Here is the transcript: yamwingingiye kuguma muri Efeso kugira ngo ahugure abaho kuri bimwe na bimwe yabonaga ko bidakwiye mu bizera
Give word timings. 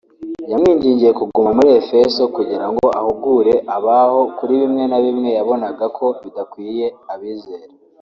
yamwingingiye 0.51 1.11
kuguma 1.19 1.49
muri 1.57 1.69
Efeso 1.81 2.21
kugira 2.35 2.65
ngo 2.71 2.85
ahugure 2.99 3.53
abaho 3.75 4.19
kuri 4.37 4.53
bimwe 4.61 4.83
na 4.91 4.99
bimwe 5.05 5.29
yabonaga 5.37 5.85
ko 5.97 6.05
bidakwiye 6.23 6.85
mu 7.07 7.15
bizera 7.21 7.73